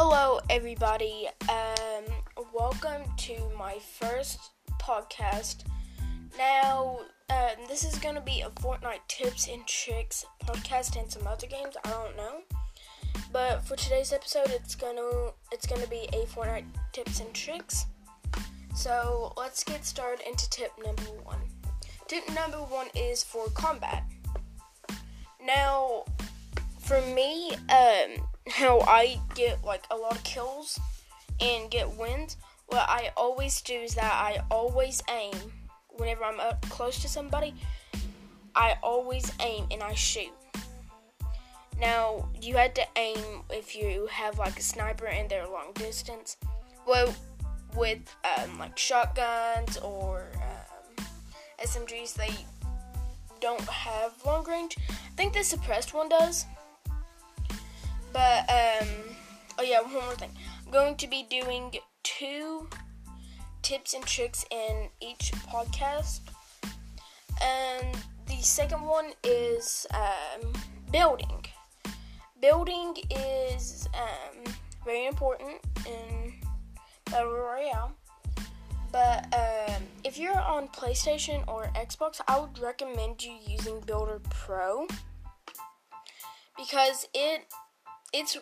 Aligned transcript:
Hello, 0.00 0.38
everybody. 0.48 1.26
Um, 1.48 2.04
welcome 2.54 3.02
to 3.16 3.34
my 3.58 3.78
first 3.98 4.38
podcast. 4.80 5.64
Now, 6.38 7.00
uh, 7.28 7.48
this 7.66 7.82
is 7.82 7.98
gonna 7.98 8.20
be 8.20 8.42
a 8.42 8.50
Fortnite 8.50 9.08
tips 9.08 9.48
and 9.48 9.66
tricks 9.66 10.24
podcast 10.44 10.96
and 10.96 11.10
some 11.10 11.26
other 11.26 11.48
games. 11.48 11.74
I 11.84 11.90
don't 11.90 12.16
know, 12.16 12.42
but 13.32 13.64
for 13.64 13.74
today's 13.74 14.12
episode, 14.12 14.50
it's 14.50 14.76
gonna 14.76 15.32
it's 15.50 15.66
gonna 15.66 15.88
be 15.88 16.08
a 16.12 16.26
Fortnite 16.26 16.66
tips 16.92 17.18
and 17.18 17.34
tricks. 17.34 17.86
So 18.76 19.32
let's 19.36 19.64
get 19.64 19.84
started 19.84 20.24
into 20.28 20.48
tip 20.48 20.70
number 20.86 21.10
one. 21.24 21.40
Tip 22.06 22.22
number 22.36 22.58
one 22.58 22.86
is 22.94 23.24
for 23.24 23.48
combat. 23.48 24.04
Now, 25.44 26.04
for 26.78 27.00
me, 27.00 27.56
um, 27.68 28.27
how 28.50 28.80
I 28.80 29.20
get 29.34 29.64
like 29.64 29.84
a 29.90 29.96
lot 29.96 30.16
of 30.16 30.24
kills 30.24 30.78
and 31.40 31.70
get 31.70 31.96
wins, 31.96 32.36
what 32.66 32.88
I 32.88 33.10
always 33.16 33.60
do 33.62 33.74
is 33.74 33.94
that 33.94 34.12
I 34.12 34.42
always 34.50 35.02
aim 35.10 35.34
whenever 35.90 36.24
I'm 36.24 36.40
up 36.40 36.60
close 36.68 37.00
to 37.02 37.08
somebody. 37.08 37.54
I 38.54 38.76
always 38.82 39.32
aim 39.40 39.66
and 39.70 39.82
I 39.82 39.94
shoot. 39.94 40.32
Now 41.80 42.28
you 42.40 42.56
had 42.56 42.74
to 42.74 42.86
aim 42.96 43.42
if 43.50 43.76
you 43.76 44.08
have 44.10 44.38
like 44.38 44.58
a 44.58 44.62
sniper 44.62 45.06
and 45.06 45.30
they're 45.30 45.46
long 45.46 45.72
distance. 45.74 46.36
Well, 46.86 47.14
with 47.76 48.14
um, 48.38 48.58
like 48.58 48.76
shotguns 48.76 49.76
or 49.78 50.26
um, 50.36 51.06
SMGs, 51.62 52.14
they 52.14 52.32
don't 53.40 53.60
have 53.60 54.12
long 54.26 54.44
range. 54.48 54.76
I 54.88 55.16
think 55.16 55.32
the 55.34 55.44
suppressed 55.44 55.94
one 55.94 56.08
does. 56.08 56.46
But 58.18 58.50
um, 58.50 58.88
oh 59.60 59.62
yeah, 59.62 59.80
one 59.80 59.92
more 59.92 60.14
thing. 60.16 60.30
I'm 60.66 60.72
going 60.72 60.96
to 60.96 61.06
be 61.06 61.24
doing 61.30 61.72
two 62.02 62.68
tips 63.62 63.94
and 63.94 64.04
tricks 64.04 64.44
in 64.50 64.88
each 65.00 65.30
podcast, 65.46 66.22
and 67.40 67.96
the 68.26 68.42
second 68.42 68.82
one 68.82 69.12
is 69.22 69.86
um, 69.94 70.52
building. 70.90 71.46
Building 72.42 72.96
is 73.08 73.88
um, 73.94 74.52
very 74.84 75.06
important 75.06 75.60
in 75.86 76.34
Battle 77.12 77.30
Royale. 77.30 77.92
But 78.90 79.32
um, 79.32 79.82
if 80.02 80.18
you're 80.18 80.40
on 80.40 80.66
PlayStation 80.66 81.46
or 81.46 81.70
Xbox, 81.76 82.20
I 82.26 82.40
would 82.40 82.58
recommend 82.58 83.22
you 83.22 83.36
using 83.46 83.78
Builder 83.86 84.20
Pro 84.28 84.88
because 86.56 87.06
it 87.14 87.46
it's 88.12 88.38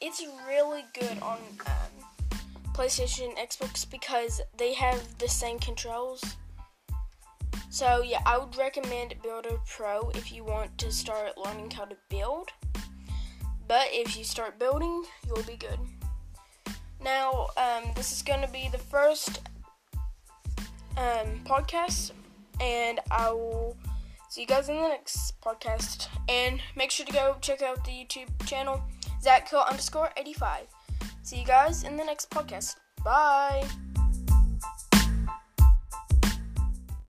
it's 0.00 0.24
really 0.46 0.84
good 0.94 1.20
on 1.22 1.38
um, 1.66 2.38
PlayStation 2.72 3.36
Xbox 3.36 3.88
because 3.88 4.40
they 4.56 4.74
have 4.74 5.18
the 5.18 5.28
same 5.28 5.58
controls. 5.58 6.22
So 7.70 8.02
yeah, 8.02 8.20
I 8.26 8.38
would 8.38 8.56
recommend 8.56 9.14
Builder 9.22 9.58
Pro 9.66 10.10
if 10.14 10.32
you 10.32 10.44
want 10.44 10.76
to 10.78 10.90
start 10.90 11.36
learning 11.36 11.70
how 11.70 11.84
to 11.84 11.96
build. 12.08 12.50
But 13.66 13.88
if 13.90 14.16
you 14.16 14.24
start 14.24 14.58
building, 14.58 15.04
you'll 15.26 15.42
be 15.42 15.56
good. 15.56 15.78
Now, 17.02 17.48
um, 17.56 17.92
this 17.94 18.12
is 18.12 18.22
going 18.22 18.40
to 18.40 18.50
be 18.50 18.68
the 18.72 18.78
first 18.78 19.40
um, 20.96 21.40
podcast, 21.44 22.12
and 22.60 22.98
I 23.10 23.30
will 23.30 23.76
see 24.28 24.42
you 24.42 24.46
guys 24.46 24.68
in 24.68 24.76
the 24.76 24.88
next 24.88 25.40
podcast. 25.40 26.08
And 26.28 26.60
make 26.76 26.90
sure 26.90 27.06
to 27.06 27.12
go 27.12 27.36
check 27.40 27.62
out 27.62 27.84
the 27.84 27.90
YouTube 27.90 28.28
channel, 28.46 28.82
Zachkill 29.22 29.66
underscore 29.68 30.10
85. 30.16 30.66
See 31.22 31.40
you 31.40 31.46
guys 31.46 31.84
in 31.84 31.96
the 31.96 32.04
next 32.04 32.30
podcast. 32.30 32.76
Bye. 33.04 33.66